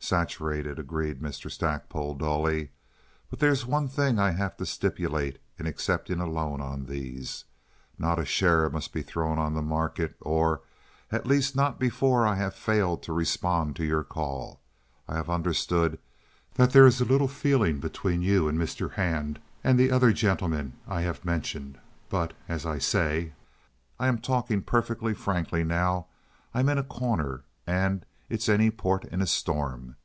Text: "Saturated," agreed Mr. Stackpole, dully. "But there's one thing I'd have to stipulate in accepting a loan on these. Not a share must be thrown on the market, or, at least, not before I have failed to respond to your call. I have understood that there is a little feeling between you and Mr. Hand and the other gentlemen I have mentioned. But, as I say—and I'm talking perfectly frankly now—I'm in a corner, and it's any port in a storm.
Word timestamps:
"Saturated," 0.00 0.78
agreed 0.78 1.20
Mr. 1.20 1.50
Stackpole, 1.50 2.14
dully. 2.14 2.70
"But 3.28 3.40
there's 3.40 3.66
one 3.66 3.88
thing 3.88 4.18
I'd 4.18 4.36
have 4.36 4.56
to 4.56 4.64
stipulate 4.64 5.38
in 5.58 5.66
accepting 5.66 6.18
a 6.18 6.26
loan 6.26 6.62
on 6.62 6.86
these. 6.86 7.44
Not 7.98 8.18
a 8.18 8.24
share 8.24 8.70
must 8.70 8.94
be 8.94 9.02
thrown 9.02 9.38
on 9.38 9.52
the 9.52 9.60
market, 9.60 10.16
or, 10.22 10.62
at 11.12 11.26
least, 11.26 11.54
not 11.54 11.78
before 11.78 12.26
I 12.26 12.36
have 12.36 12.54
failed 12.54 13.02
to 13.02 13.12
respond 13.12 13.76
to 13.76 13.84
your 13.84 14.02
call. 14.04 14.62
I 15.06 15.16
have 15.16 15.28
understood 15.28 15.98
that 16.54 16.70
there 16.70 16.86
is 16.86 17.02
a 17.02 17.04
little 17.04 17.28
feeling 17.28 17.78
between 17.78 18.22
you 18.22 18.48
and 18.48 18.58
Mr. 18.58 18.92
Hand 18.92 19.38
and 19.62 19.78
the 19.78 19.90
other 19.90 20.14
gentlemen 20.14 20.72
I 20.86 21.02
have 21.02 21.22
mentioned. 21.22 21.76
But, 22.08 22.32
as 22.48 22.64
I 22.64 22.78
say—and 22.78 23.32
I'm 23.98 24.18
talking 24.20 24.62
perfectly 24.62 25.12
frankly 25.12 25.64
now—I'm 25.64 26.70
in 26.70 26.78
a 26.78 26.84
corner, 26.84 27.42
and 27.66 28.06
it's 28.30 28.46
any 28.46 28.70
port 28.70 29.06
in 29.06 29.22
a 29.22 29.26
storm. 29.26 29.96